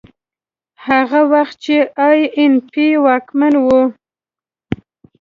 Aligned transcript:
هغه 0.87 1.19
وخت 1.33 1.55
چې 1.65 1.75
اي 2.07 2.19
این 2.39 2.53
پي 2.71 2.87
واکمن 3.05 3.53
و. 3.65 3.67